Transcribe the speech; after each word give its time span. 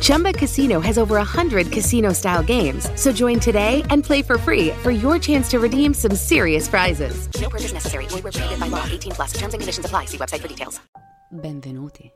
Chumba 0.00 0.32
Casino 0.32 0.80
has 0.80 0.98
over 0.98 1.16
100 1.16 1.70
casino 1.70 2.12
style 2.12 2.42
games. 2.42 2.88
So 2.94 3.12
join 3.12 3.38
today 3.38 3.82
and 3.90 4.02
play 4.02 4.22
for 4.22 4.38
free 4.38 4.70
for 4.82 4.90
your 4.90 5.18
chance 5.18 5.48
to 5.50 5.58
redeem 5.58 5.92
some 5.94 6.14
serious 6.14 6.68
prizes. 6.68 7.28
No 7.40 7.48
purchase 7.48 7.72
necessary. 7.72 8.06
Void 8.08 8.22
where 8.22 8.32
prohibited 8.32 8.58
by 8.60 8.68
law. 8.68 8.84
18 8.86 9.12
plus. 9.12 9.32
Terms 9.32 9.54
and 9.54 9.60
conditions 9.60 9.84
apply. 9.84 10.06
See 10.06 10.18
website 10.18 10.40
for 10.40 10.48
details. 10.48 10.80
Benvenuti. 11.30 12.10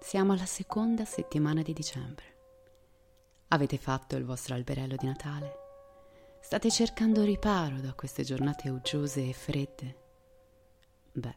Siamo 0.00 0.34
alla 0.34 0.46
seconda 0.46 1.04
settimana 1.04 1.62
di 1.62 1.72
dicembre. 1.72 2.24
Avete 3.48 3.76
fatto 3.76 4.16
il 4.16 4.24
vostro 4.24 4.54
alberello 4.54 4.94
di 4.96 5.06
Natale? 5.06 5.52
State 6.40 6.70
cercando 6.70 7.24
riparo 7.24 7.80
da 7.80 7.92
queste 7.92 8.22
giornate 8.22 8.68
uggiose 8.68 9.28
e 9.28 9.32
fredde? 9.32 9.96
Beh, 11.12 11.36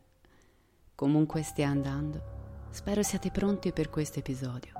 comunque 0.93 1.41
stia 1.41 1.67
andando, 1.67 2.38
spero 2.71 3.01
siate 3.01 3.31
pronti 3.31 3.71
per 3.71 3.89
questo 3.89 4.19
episodio, 4.19 4.73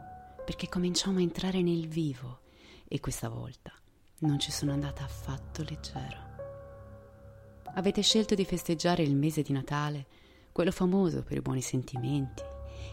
perché 0.45 0.69
cominciamo 0.69 1.17
a 1.17 1.21
entrare 1.21 1.61
nel 1.61 1.87
vivo 1.87 2.41
e 2.87 2.99
questa 2.99 3.29
volta 3.29 3.71
non 4.19 4.39
ci 4.39 4.51
sono 4.51 4.71
andata 4.71 5.03
affatto 5.03 5.63
leggero. 5.63 6.27
Avete 7.75 8.01
scelto 8.01 8.35
di 8.35 8.45
festeggiare 8.45 9.03
il 9.03 9.15
mese 9.15 9.41
di 9.41 9.53
Natale, 9.53 10.05
quello 10.51 10.71
famoso 10.71 11.23
per 11.23 11.37
i 11.37 11.41
buoni 11.41 11.61
sentimenti, 11.61 12.43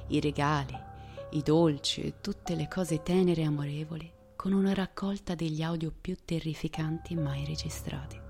i 0.09 0.21
regali, 0.21 0.79
i 1.31 1.43
dolci 1.43 2.03
e 2.03 2.21
tutte 2.21 2.55
le 2.55 2.69
cose 2.69 3.03
tenere 3.03 3.43
e 3.43 3.47
amorevoli, 3.47 4.13
con 4.37 4.53
una 4.53 4.75
raccolta 4.75 5.35
degli 5.35 5.63
audio 5.63 5.93
più 5.99 6.17
terrificanti 6.25 7.15
mai 7.15 7.45
registrati. 7.45 8.21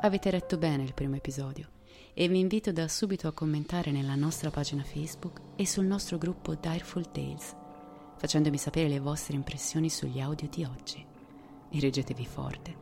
Avete 0.00 0.30
letto 0.30 0.58
bene 0.58 0.82
il 0.84 0.94
primo 0.94 1.16
episodio 1.16 1.76
e 2.20 2.26
vi 2.26 2.40
invito 2.40 2.72
da 2.72 2.88
subito 2.88 3.28
a 3.28 3.32
commentare 3.32 3.92
nella 3.92 4.16
nostra 4.16 4.50
pagina 4.50 4.82
Facebook 4.82 5.40
e 5.54 5.64
sul 5.64 5.84
nostro 5.84 6.18
gruppo 6.18 6.56
Direful 6.56 7.12
Tales, 7.12 7.54
facendomi 8.16 8.58
sapere 8.58 8.88
le 8.88 8.98
vostre 8.98 9.36
impressioni 9.36 9.88
sugli 9.88 10.18
audio 10.18 10.48
di 10.48 10.64
oggi. 10.64 11.06
E 11.70 11.78
reggetevi 11.78 12.26
forte, 12.26 12.74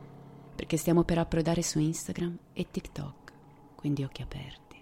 perché 0.55 0.75
stiamo 0.77 1.03
per 1.03 1.19
approdare 1.19 1.61
su 1.61 1.77
Instagram 1.77 2.35
e 2.51 2.71
TikTok, 2.71 3.33
quindi 3.75 4.03
occhi 4.03 4.23
aperti. 4.23 4.81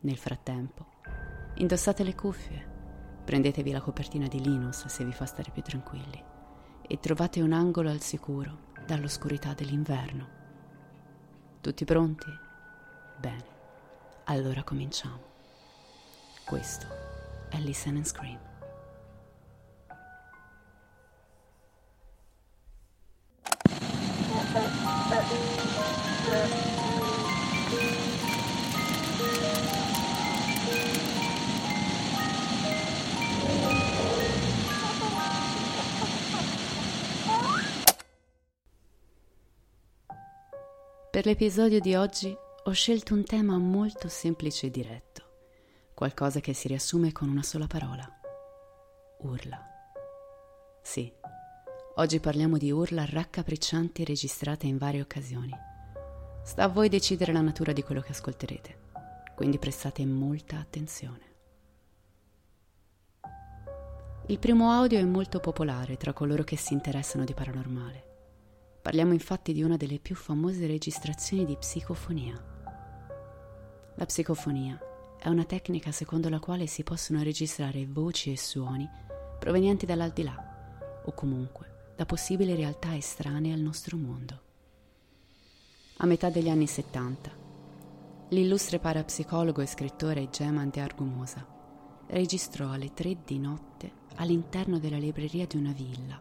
Nel 0.00 0.16
frattempo, 0.16 0.86
indossate 1.56 2.04
le 2.04 2.14
cuffie, 2.14 2.66
prendetevi 3.22 3.70
la 3.70 3.82
copertina 3.82 4.28
di 4.28 4.40
Linus 4.40 4.86
se 4.86 5.04
vi 5.04 5.12
fa 5.12 5.26
stare 5.26 5.50
più 5.50 5.60
tranquilli 5.60 6.24
e 6.88 6.98
trovate 7.00 7.42
un 7.42 7.52
angolo 7.52 7.90
al 7.90 8.00
sicuro 8.00 8.70
dall'oscurità 8.86 9.52
dell'inverno. 9.52 10.40
Tutti 11.60 11.84
pronti? 11.84 12.41
Bene, 13.22 13.44
allora 14.24 14.64
cominciamo. 14.64 15.20
Questo 16.44 16.86
è 17.50 17.56
Listen 17.58 17.94
and 17.94 18.04
Scream. 18.04 18.40
Per 41.12 41.24
l'episodio 41.24 41.78
di 41.78 41.94
oggi 41.94 42.36
ho 42.64 42.70
scelto 42.70 43.12
un 43.12 43.24
tema 43.24 43.58
molto 43.58 44.06
semplice 44.06 44.66
e 44.66 44.70
diretto, 44.70 45.22
qualcosa 45.94 46.38
che 46.38 46.52
si 46.52 46.68
riassume 46.68 47.10
con 47.10 47.28
una 47.28 47.42
sola 47.42 47.66
parola. 47.66 48.08
Urla. 49.18 49.60
Sì, 50.80 51.12
oggi 51.96 52.20
parliamo 52.20 52.58
di 52.58 52.70
urla 52.70 53.04
raccapriccianti 53.04 54.04
registrate 54.04 54.68
in 54.68 54.78
varie 54.78 55.00
occasioni. 55.00 55.50
Sta 56.44 56.62
a 56.62 56.68
voi 56.68 56.88
decidere 56.88 57.32
la 57.32 57.40
natura 57.40 57.72
di 57.72 57.82
quello 57.82 58.00
che 58.00 58.12
ascolterete, 58.12 58.78
quindi 59.34 59.58
prestate 59.58 60.06
molta 60.06 60.60
attenzione. 60.60 61.30
Il 64.26 64.38
primo 64.38 64.70
audio 64.70 65.00
è 65.00 65.04
molto 65.04 65.40
popolare 65.40 65.96
tra 65.96 66.12
coloro 66.12 66.44
che 66.44 66.56
si 66.56 66.74
interessano 66.74 67.24
di 67.24 67.34
paranormale. 67.34 68.10
Parliamo 68.80 69.12
infatti 69.12 69.52
di 69.52 69.64
una 69.64 69.76
delle 69.76 69.98
più 69.98 70.14
famose 70.14 70.68
registrazioni 70.68 71.44
di 71.44 71.56
psicofonia. 71.56 72.50
La 74.02 74.08
psicofonia 74.08 74.76
è 75.16 75.28
una 75.28 75.44
tecnica 75.44 75.92
secondo 75.92 76.28
la 76.28 76.40
quale 76.40 76.66
si 76.66 76.82
possono 76.82 77.22
registrare 77.22 77.86
voci 77.86 78.32
e 78.32 78.36
suoni 78.36 78.84
provenienti 79.38 79.86
dall'aldilà 79.86 81.02
o 81.04 81.12
comunque 81.12 81.92
da 81.94 82.04
possibili 82.04 82.56
realtà 82.56 82.96
estranee 82.96 83.52
al 83.52 83.60
nostro 83.60 83.96
mondo. 83.96 84.40
A 85.98 86.06
metà 86.06 86.30
degli 86.30 86.48
anni 86.48 86.66
70, 86.66 87.30
l'illustre 88.30 88.80
parapsicologo 88.80 89.60
e 89.60 89.66
scrittore 89.66 90.30
Geman 90.30 90.70
de 90.70 90.80
Argumosa 90.80 91.46
registrò 92.08 92.72
alle 92.72 92.92
tre 92.92 93.18
di 93.24 93.38
notte 93.38 93.92
all'interno 94.16 94.80
della 94.80 94.98
libreria 94.98 95.46
di 95.46 95.56
una 95.56 95.70
villa 95.70 96.20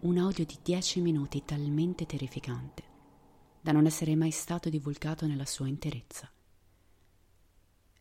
un 0.00 0.16
audio 0.16 0.46
di 0.46 0.56
10 0.62 1.02
minuti 1.02 1.44
talmente 1.44 2.06
terrificante 2.06 2.82
da 3.60 3.72
non 3.72 3.84
essere 3.84 4.16
mai 4.16 4.30
stato 4.30 4.70
divulgato 4.70 5.26
nella 5.26 5.44
sua 5.44 5.68
interezza. 5.68 6.26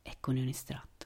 Eccone 0.10 0.40
un 0.40 0.48
estratto. 0.48 1.06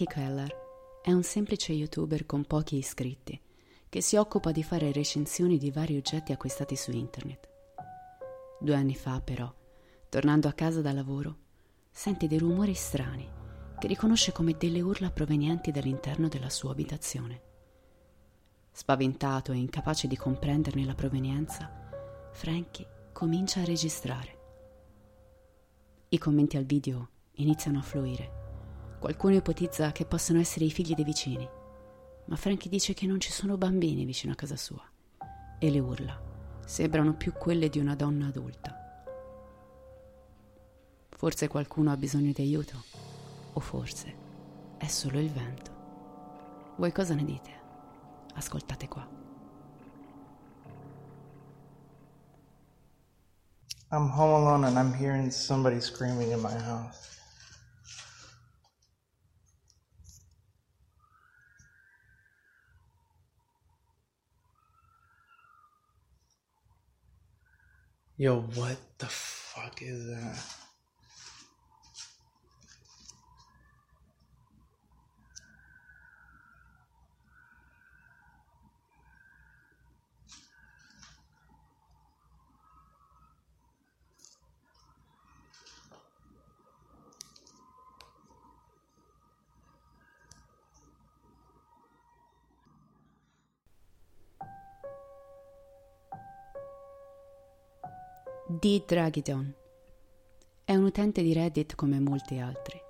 Frankie 0.00 0.06
Keller 0.06 0.56
è 1.02 1.12
un 1.12 1.22
semplice 1.22 1.72
youtuber 1.72 2.24
con 2.24 2.46
pochi 2.46 2.76
iscritti 2.76 3.38
che 3.86 4.00
si 4.00 4.16
occupa 4.16 4.50
di 4.50 4.62
fare 4.62 4.92
recensioni 4.92 5.58
di 5.58 5.70
vari 5.70 5.96
oggetti 5.98 6.32
acquistati 6.32 6.74
su 6.74 6.90
internet. 6.90 7.48
Due 8.58 8.74
anni 8.74 8.94
fa, 8.94 9.20
però, 9.20 9.52
tornando 10.08 10.48
a 10.48 10.52
casa 10.52 10.80
da 10.80 10.92
lavoro, 10.92 11.36
sente 11.90 12.28
dei 12.28 12.38
rumori 12.38 12.72
strani 12.72 13.28
che 13.78 13.86
riconosce 13.88 14.32
come 14.32 14.56
delle 14.56 14.80
urla 14.80 15.10
provenienti 15.10 15.70
dall'interno 15.70 16.28
della 16.28 16.50
sua 16.50 16.70
abitazione. 16.70 17.42
Spaventato 18.72 19.52
e 19.52 19.56
incapace 19.56 20.06
di 20.06 20.16
comprenderne 20.16 20.86
la 20.86 20.94
provenienza, 20.94 22.30
Frankie 22.32 23.10
comincia 23.12 23.60
a 23.60 23.64
registrare. 23.64 24.38
I 26.08 26.16
commenti 26.16 26.56
al 26.56 26.64
video 26.64 27.08
iniziano 27.32 27.80
a 27.80 27.82
fluire. 27.82 28.39
Qualcuno 29.00 29.34
ipotizza 29.34 29.92
che 29.92 30.04
possano 30.04 30.40
essere 30.40 30.66
i 30.66 30.70
figli 30.70 30.92
dei 30.92 31.04
vicini, 31.04 31.48
ma 32.26 32.36
Frankie 32.36 32.68
dice 32.68 32.92
che 32.92 33.06
non 33.06 33.18
ci 33.18 33.32
sono 33.32 33.56
bambini 33.56 34.04
vicino 34.04 34.34
a 34.34 34.36
casa 34.36 34.56
sua. 34.56 34.86
E 35.58 35.70
le 35.70 35.78
urla 35.78 36.20
sembrano 36.66 37.14
più 37.14 37.32
quelle 37.32 37.70
di 37.70 37.78
una 37.78 37.94
donna 37.94 38.26
adulta. 38.26 38.76
Forse 41.08 41.48
qualcuno 41.48 41.90
ha 41.90 41.96
bisogno 41.96 42.32
di 42.32 42.42
aiuto, 42.42 42.76
o 43.54 43.60
forse 43.60 44.14
è 44.76 44.86
solo 44.86 45.18
il 45.18 45.30
vento. 45.30 46.74
Voi 46.76 46.92
cosa 46.92 47.14
ne 47.14 47.24
dite? 47.24 47.50
Ascoltate 48.34 48.86
qua. 48.86 49.08
I'm 53.90 54.10
home 54.10 54.34
alone 54.34 54.66
and 54.66 54.76
I'm 54.76 54.92
hearing 54.92 55.30
somebody 55.30 55.80
screaming 55.80 56.30
in 56.32 56.40
my 56.40 56.52
house. 56.52 57.19
Yo, 68.20 68.42
what 68.54 68.76
the 68.98 69.06
fuck 69.06 69.80
is 69.80 70.08
that? 70.08 70.59
D. 98.52 98.84
Dragidon. 98.84 99.54
È 100.64 100.74
un 100.74 100.82
utente 100.82 101.22
di 101.22 101.32
Reddit 101.32 101.76
come 101.76 102.00
molti 102.00 102.40
altri. 102.40 102.80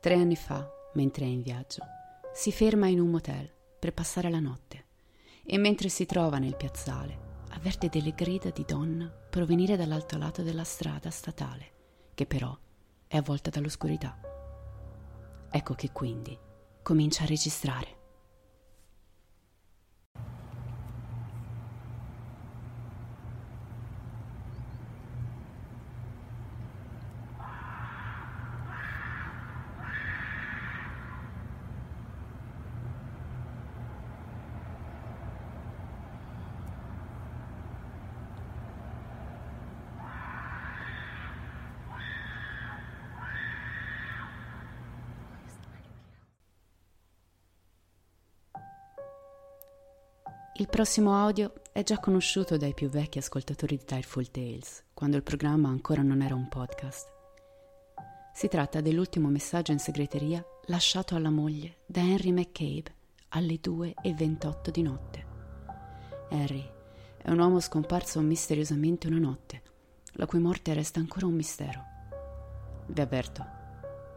Tre 0.00 0.14
anni 0.14 0.36
fa, 0.36 0.70
mentre 0.92 1.24
è 1.24 1.28
in 1.28 1.40
viaggio, 1.40 1.82
si 2.34 2.52
ferma 2.52 2.86
in 2.86 3.00
un 3.00 3.08
motel 3.08 3.50
per 3.78 3.94
passare 3.94 4.28
la 4.28 4.38
notte 4.38 4.84
e 5.46 5.56
mentre 5.56 5.88
si 5.88 6.04
trova 6.04 6.36
nel 6.36 6.56
piazzale 6.56 7.44
avverte 7.52 7.88
delle 7.88 8.12
grida 8.14 8.50
di 8.50 8.66
donna 8.66 9.06
provenire 9.08 9.78
dall'altro 9.78 10.18
lato 10.18 10.42
della 10.42 10.64
strada 10.64 11.08
statale, 11.10 11.72
che 12.12 12.26
però 12.26 12.54
è 13.06 13.16
avvolta 13.16 13.48
dall'oscurità. 13.48 14.20
Ecco 15.50 15.72
che 15.72 15.90
quindi 15.90 16.38
comincia 16.82 17.22
a 17.22 17.28
registrare. 17.28 17.95
Il 50.58 50.68
prossimo 50.68 51.14
audio 51.14 51.52
è 51.70 51.82
già 51.82 51.98
conosciuto 51.98 52.56
dai 52.56 52.72
più 52.72 52.88
vecchi 52.88 53.18
ascoltatori 53.18 53.76
di 53.76 53.84
Direful 53.86 54.30
Tales, 54.30 54.84
quando 54.94 55.18
il 55.18 55.22
programma 55.22 55.68
ancora 55.68 56.00
non 56.00 56.22
era 56.22 56.34
un 56.34 56.48
podcast. 56.48 57.12
Si 58.32 58.48
tratta 58.48 58.80
dell'ultimo 58.80 59.28
messaggio 59.28 59.72
in 59.72 59.78
segreteria 59.78 60.42
lasciato 60.68 61.14
alla 61.14 61.28
moglie 61.28 61.80
da 61.84 62.00
Henry 62.00 62.32
McCabe 62.32 62.94
alle 63.28 63.60
2.28 63.60 64.70
di 64.70 64.80
notte. 64.80 65.26
Henry 66.30 66.66
è 67.18 67.30
un 67.30 67.38
uomo 67.38 67.60
scomparso 67.60 68.18
misteriosamente 68.22 69.08
una 69.08 69.18
notte, 69.18 69.62
la 70.12 70.24
cui 70.24 70.38
morte 70.38 70.72
resta 70.72 71.00
ancora 71.00 71.26
un 71.26 71.34
mistero. 71.34 71.84
Vi 72.86 73.00
avverto, 73.02 73.44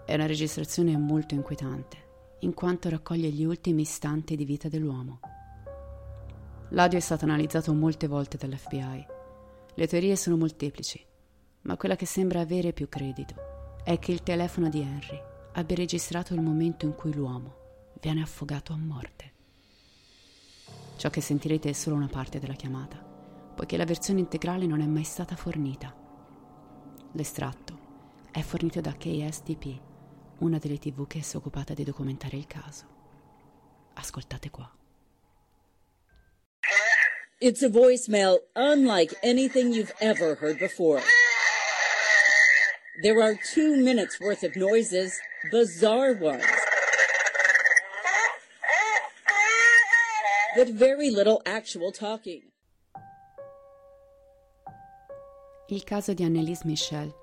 è 0.05 0.13
una 0.13 0.25
registrazione 0.25 0.95
molto 0.95 1.33
inquietante, 1.33 1.97
in 2.39 2.53
quanto 2.53 2.87
raccoglie 2.87 3.29
gli 3.29 3.43
ultimi 3.43 3.81
istanti 3.81 4.37
di 4.37 4.45
vita 4.45 4.69
dell'uomo. 4.69 5.19
L'audio 6.69 6.99
è 6.99 7.01
stato 7.01 7.25
analizzato 7.25 7.73
molte 7.73 8.07
volte 8.07 8.37
dall'FBI. 8.37 9.05
Le 9.73 9.87
teorie 9.87 10.15
sono 10.15 10.37
molteplici, 10.37 11.03
ma 11.61 11.75
quella 11.77 11.95
che 11.95 12.05
sembra 12.05 12.41
avere 12.41 12.73
più 12.73 12.87
credito 12.87 13.81
è 13.83 13.97
che 13.97 14.11
il 14.11 14.21
telefono 14.21 14.69
di 14.69 14.81
Henry 14.81 15.19
abbia 15.53 15.75
registrato 15.75 16.35
il 16.35 16.41
momento 16.41 16.85
in 16.85 16.93
cui 16.93 17.11
l'uomo 17.11 17.55
viene 17.99 18.21
affogato 18.21 18.71
a 18.73 18.77
morte. 18.77 19.33
Ciò 20.95 21.09
che 21.09 21.21
sentirete 21.21 21.69
è 21.69 21.73
solo 21.73 21.95
una 21.95 22.07
parte 22.07 22.37
della 22.37 22.53
chiamata, 22.53 22.97
poiché 23.55 23.75
la 23.75 23.85
versione 23.85 24.19
integrale 24.19 24.67
non 24.67 24.81
è 24.81 24.85
mai 24.85 25.05
stata 25.05 25.35
fornita. 25.35 25.95
L'estratto 27.13 27.79
è 28.31 28.41
fornito 28.41 28.79
da 28.79 28.93
KSTP, 28.93 29.79
una 30.39 30.59
delle 30.59 30.77
tv 30.77 31.07
che 31.07 31.23
si 31.23 31.33
è 31.33 31.37
occupata 31.39 31.73
di 31.73 31.83
documentare 31.83 32.37
il 32.37 32.45
caso. 32.45 32.85
Ascoltate 33.93 34.51
qua. 34.51 34.78
It's 37.41 37.63
a 37.63 37.69
voicemail 37.69 38.39
unlike 38.53 39.13
anything 39.23 39.71
you've 39.71 39.93
ever 40.01 40.35
heard 40.35 40.59
before. 40.59 41.01
There 43.01 43.21
are 43.21 43.39
two 43.53 43.77
minutes 43.77 44.19
worth 44.19 44.43
of 44.43 44.57
noises, 44.57 45.17
bizarre 45.49 46.15
ones. 46.19 46.43
But 50.57 50.67
very 50.67 51.09
little 51.09 51.41
actual 51.45 51.93
talking. 51.93 52.41
Il 55.69 55.83
caso 55.85 56.13
di 56.13 56.25
Annelise 56.25 56.65
Michel 56.65 57.13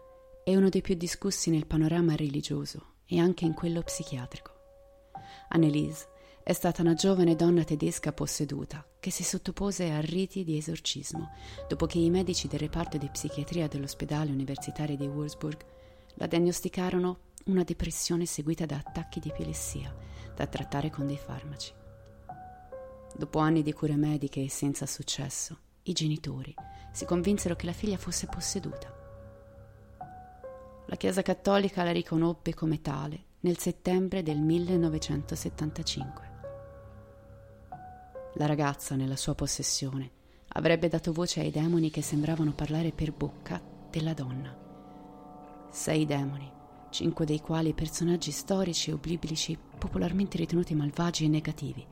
è 0.45 0.57
uno 0.57 0.71
dei 0.71 0.81
più 0.81 0.95
discussi 0.95 1.51
nel 1.51 1.67
panorama 1.67 2.15
religioso 2.17 2.95
e 3.07 3.21
anche 3.21 3.45
in 3.45 3.53
quello 3.53 3.83
psichiatrico. 3.83 4.51
Annelise 5.51 6.07
è 6.46 6.52
stata 6.52 6.81
una 6.81 6.94
giovane 6.94 7.34
donna 7.34 7.64
tedesca 7.64 8.12
posseduta 8.12 8.87
che 9.00 9.10
si 9.10 9.25
sottopose 9.25 9.90
a 9.90 10.00
riti 10.00 10.44
di 10.44 10.56
esorcismo 10.56 11.32
dopo 11.67 11.86
che 11.86 11.98
i 11.98 12.08
medici 12.08 12.46
del 12.46 12.60
reparto 12.60 12.98
di 12.98 13.08
psichiatria 13.08 13.67
dell'ospedale 13.67 14.31
universitario 14.31 14.96
di 14.96 15.08
Würzburg 15.08 15.58
la 16.15 16.29
diagnosticarono 16.29 17.19
una 17.46 17.65
depressione 17.65 18.26
seguita 18.26 18.65
da 18.65 18.76
attacchi 18.76 19.19
di 19.19 19.31
epilessia 19.31 19.93
da 20.36 20.46
trattare 20.46 20.88
con 20.88 21.08
dei 21.08 21.19
farmaci. 21.19 21.72
Dopo 23.17 23.41
anni 23.41 23.65
di 23.65 23.72
cure 23.72 23.96
mediche 23.96 24.44
e 24.44 24.48
senza 24.48 24.86
successo, 24.86 25.58
i 25.82 25.93
genitori 25.94 26.55
si 26.93 27.05
convinsero 27.06 27.56
che 27.56 27.67
la 27.67 27.72
figlia 27.72 27.98
fosse 27.98 28.26
posseduta. 28.26 28.94
La 30.86 30.94
Chiesa 30.94 31.22
Cattolica 31.22 31.82
la 31.82 31.91
riconobbe 31.91 32.55
come 32.55 32.81
tale 32.81 33.24
nel 33.41 33.58
settembre 33.58 34.22
del 34.22 34.38
1975. 34.38 36.26
La 38.38 38.44
ragazza, 38.44 38.96
nella 38.96 39.16
sua 39.16 39.34
possessione, 39.34 40.10
avrebbe 40.48 40.88
dato 40.88 41.10
voce 41.10 41.40
ai 41.40 41.50
demoni 41.50 41.88
che 41.88 42.02
sembravano 42.02 42.52
parlare 42.52 42.93
per 42.93 43.10
bocca 43.10 43.58
della 43.90 44.12
donna. 44.12 44.55
Sei 45.70 46.05
demoni, 46.05 46.52
cinque 46.90 47.24
dei 47.24 47.40
quali 47.40 47.72
personaggi 47.72 48.31
storici 48.31 48.90
o 48.90 48.98
biblici 48.98 49.56
popolarmente 49.78 50.36
ritenuti 50.36 50.74
malvagi 50.74 51.24
e 51.24 51.28
negativi. 51.28 51.86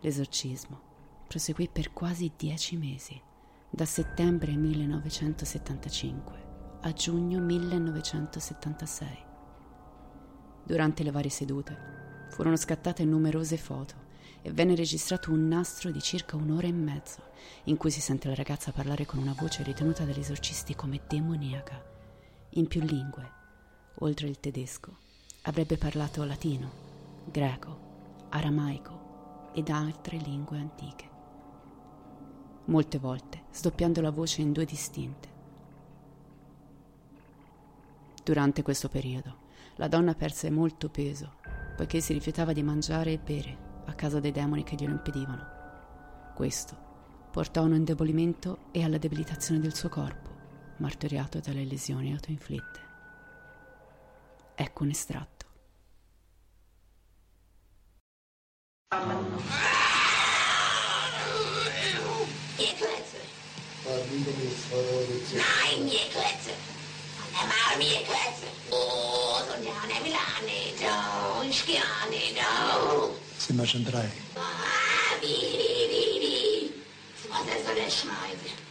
L'esorcismo 0.00 0.80
proseguì 1.28 1.68
per 1.68 1.92
quasi 1.92 2.32
dieci 2.34 2.78
mesi, 2.78 3.20
da 3.68 3.84
settembre 3.84 4.56
1975 4.56 6.46
a 6.80 6.92
giugno 6.94 7.40
1976. 7.40 9.24
Durante 10.64 11.02
le 11.02 11.10
varie 11.10 11.28
sedute 11.28 11.76
furono 12.30 12.56
scattate 12.56 13.04
numerose 13.04 13.58
foto 13.58 14.06
e 14.42 14.52
venne 14.52 14.74
registrato 14.74 15.30
un 15.30 15.48
nastro 15.48 15.90
di 15.90 16.00
circa 16.00 16.36
un'ora 16.36 16.66
e 16.66 16.72
mezzo 16.72 17.22
in 17.64 17.76
cui 17.76 17.90
si 17.90 18.00
sente 18.00 18.28
la 18.28 18.34
ragazza 18.34 18.72
parlare 18.72 19.06
con 19.06 19.18
una 19.18 19.34
voce 19.38 19.62
ritenuta 19.62 20.04
dagli 20.04 20.20
esorcisti 20.20 20.74
come 20.74 21.00
demoniaca, 21.06 21.82
in 22.50 22.66
più 22.66 22.80
lingue, 22.80 23.32
oltre 23.96 24.28
il 24.28 24.40
tedesco. 24.40 24.96
Avrebbe 25.42 25.76
parlato 25.76 26.24
latino, 26.24 26.70
greco, 27.24 28.26
aramaico 28.30 29.50
ed 29.54 29.68
altre 29.70 30.16
lingue 30.16 30.58
antiche. 30.58 31.08
Molte 32.66 32.98
volte 32.98 33.44
sdoppiando 33.52 34.00
la 34.00 34.10
voce 34.10 34.42
in 34.42 34.52
due 34.52 34.64
distinte. 34.64 35.36
Durante 38.22 38.62
questo 38.62 38.88
periodo 38.88 39.46
la 39.76 39.88
donna 39.88 40.14
perse 40.14 40.50
molto 40.50 40.90
peso 40.90 41.36
poiché 41.76 42.00
si 42.00 42.12
rifiutava 42.12 42.52
di 42.52 42.62
mangiare 42.62 43.12
e 43.12 43.18
bere 43.18 43.67
a 43.88 43.94
causa 43.94 44.20
dei 44.20 44.32
demoni 44.32 44.62
che 44.62 44.76
glielo 44.76 44.92
impedivano. 44.92 45.56
Questo 46.34 46.86
portò 47.30 47.62
a 47.62 47.64
un 47.64 47.74
indebolimento 47.74 48.68
e 48.70 48.84
alla 48.84 48.98
debilitazione 48.98 49.60
del 49.60 49.74
suo 49.74 49.88
corpo, 49.88 50.30
martoriato 50.76 51.40
dalle 51.40 51.64
lesioni 51.64 52.12
autoinflitte. 52.12 52.86
Ecco 54.54 54.82
un 54.82 54.90
estratto. 54.90 55.46
Oh, 68.70 69.42
so 69.46 69.54
gerne 69.62 70.00
Milane, 70.02 70.74
do. 70.78 71.42
Ich 71.48 71.64
gerne, 71.64 72.34
do. 72.34 73.07
sind 73.48 73.56
wir 73.56 73.66
schon 73.66 73.82
drei. 73.82 74.04
Ah, 74.34 74.40
Mami, 75.20 75.32
Mami, 75.32 76.10
Mami. 76.20 76.70
Und 77.30 77.48
das 77.48 77.64
soll 77.64 77.78
er 77.78 77.90
schneiden. 77.90 78.67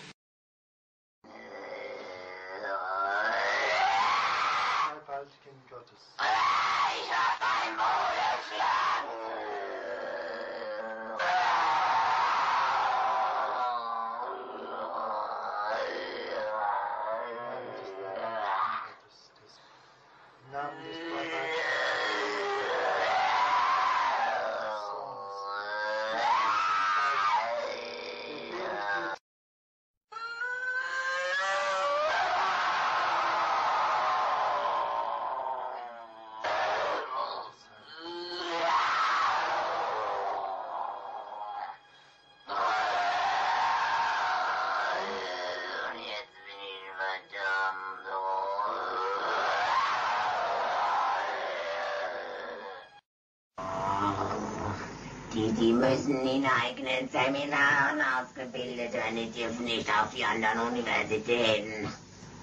Die, 55.58 55.62
die 55.62 55.74
müssen 55.74 56.28
in 56.28 56.46
eigenen 56.46 57.10
Seminaren 57.12 58.02
ausgebildet 58.20 58.94
werden, 58.94 59.16
die 59.16 59.32
dürfen 59.32 59.66
nicht 59.66 59.90
auf 59.90 60.14
die 60.16 60.24
anderen 60.24 60.74
Universitäten. 60.74 61.88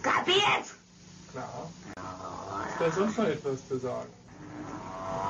Kapiert? 0.02 0.66
Klar. 1.33 1.71
Ist 2.68 2.80
da 2.80 2.90
sonst 2.90 3.18
noch 3.18 3.26
etwas 3.26 3.68
zu 3.68 3.78
sagen? 3.78 4.09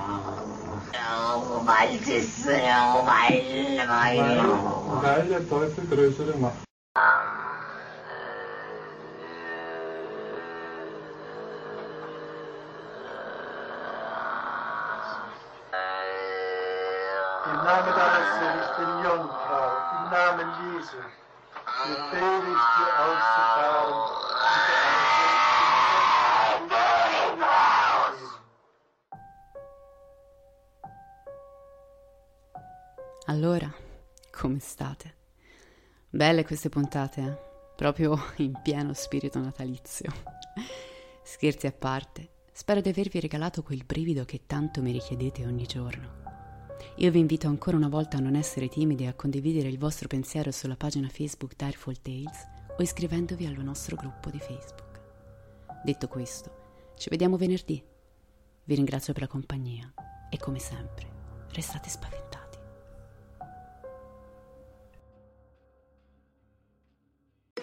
Oh, 0.06 1.66
weil 1.66 1.98
weil, 3.04 3.88
weil. 3.88 5.02
Weil 5.02 5.28
der 5.28 5.48
Teufel 5.48 5.86
größere 5.86 6.36
Macht. 6.38 6.63
Allora, 33.34 33.68
come 34.30 34.60
state? 34.60 35.14
Belle 36.08 36.44
queste 36.44 36.68
puntate, 36.68 37.20
eh? 37.20 37.36
Proprio 37.74 38.16
in 38.38 38.52
pieno 38.62 38.92
spirito 38.92 39.40
natalizio. 39.40 40.08
Scherzi 41.24 41.66
a 41.66 41.72
parte, 41.72 42.28
spero 42.52 42.80
di 42.80 42.90
avervi 42.90 43.18
regalato 43.18 43.64
quel 43.64 43.82
brivido 43.84 44.24
che 44.24 44.42
tanto 44.46 44.80
mi 44.82 44.92
richiedete 44.92 45.44
ogni 45.46 45.66
giorno. 45.66 46.22
Io 46.98 47.10
vi 47.10 47.18
invito 47.18 47.48
ancora 47.48 47.76
una 47.76 47.88
volta 47.88 48.18
a 48.18 48.20
non 48.20 48.36
essere 48.36 48.68
timidi 48.68 49.02
e 49.02 49.08
a 49.08 49.14
condividere 49.14 49.68
il 49.68 49.78
vostro 49.78 50.06
pensiero 50.06 50.52
sulla 50.52 50.76
pagina 50.76 51.08
Facebook 51.08 51.56
Direful 51.56 52.00
Tales 52.00 52.46
o 52.78 52.80
iscrivendovi 52.80 53.46
al 53.46 53.58
nostro 53.64 53.96
gruppo 53.96 54.30
di 54.30 54.38
Facebook. 54.38 55.00
Detto 55.82 56.06
questo, 56.06 56.92
ci 56.96 57.08
vediamo 57.10 57.36
venerdì. 57.36 57.82
Vi 58.62 58.74
ringrazio 58.76 59.12
per 59.12 59.22
la 59.22 59.28
compagnia 59.28 59.92
e 60.30 60.38
come 60.38 60.60
sempre, 60.60 61.08
restate 61.50 61.88
spaventati. 61.88 62.23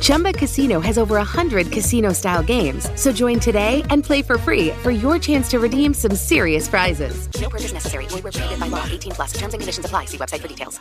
Chumba 0.00 0.32
Casino 0.32 0.80
has 0.80 0.98
over 0.98 1.16
100 1.16 1.72
casino 1.72 2.12
style 2.12 2.42
games. 2.42 2.88
So 3.00 3.10
join 3.12 3.40
today 3.40 3.82
and 3.90 4.04
play 4.04 4.22
for 4.22 4.38
free 4.38 4.70
for 4.82 4.90
your 4.92 5.18
chance 5.18 5.48
to 5.50 5.58
redeem 5.58 5.94
some 5.94 6.14
serious 6.14 6.68
prizes. 6.68 7.28
No 7.40 7.48
purchase 7.48 7.72
necessary. 7.72 8.06
Void 8.06 8.22
where 8.22 8.32
prohibited 8.32 8.60
by 8.60 8.68
law. 8.68 8.84
18 8.86 9.12
plus. 9.12 9.32
Terms 9.32 9.54
and 9.54 9.60
conditions 9.60 9.86
apply. 9.86 10.04
See 10.06 10.18
website 10.18 10.40
for 10.40 10.48
details. 10.48 10.80